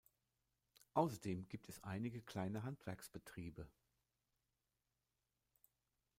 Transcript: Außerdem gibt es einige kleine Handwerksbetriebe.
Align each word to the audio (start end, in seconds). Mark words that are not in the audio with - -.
Außerdem 0.95 1.47
gibt 1.47 1.69
es 1.69 1.83
einige 1.83 2.23
kleine 2.23 2.63
Handwerksbetriebe. 2.63 3.69